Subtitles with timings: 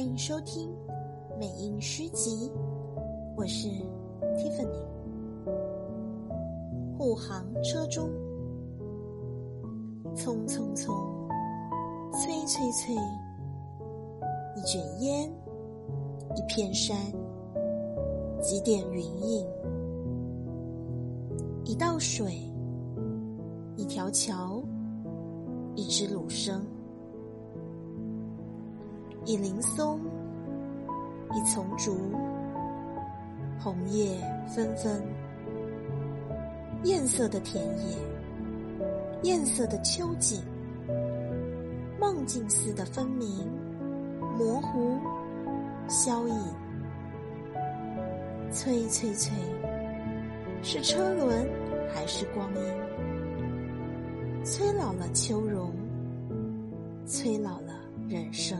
[0.00, 0.74] 欢迎收听
[1.38, 2.50] 美音诗集，
[3.36, 3.68] 我是
[4.34, 4.82] Tiffany。
[6.96, 8.08] 护航车中，
[10.16, 10.94] 匆匆匆，
[12.12, 12.94] 催催催，
[14.56, 15.30] 一卷烟，
[16.34, 16.96] 一片山，
[18.40, 19.46] 几点云影，
[21.66, 22.40] 一道水，
[23.76, 24.62] 一条桥，
[25.74, 26.58] 一只芦笙。
[29.26, 30.00] 一林松，
[31.34, 31.94] 一丛竹，
[33.58, 34.16] 红叶
[34.48, 35.02] 纷纷。
[36.84, 37.96] 艳色的田野，
[39.24, 40.42] 艳色的秋景，
[42.00, 43.46] 梦境似的分明、
[44.38, 44.98] 模糊、
[45.86, 46.34] 消隐。
[48.50, 49.32] 催催催，
[50.62, 51.46] 是车轮
[51.94, 52.62] 还是光阴？
[54.42, 55.70] 催老了秋容，
[57.04, 57.74] 催老了
[58.08, 58.58] 人生。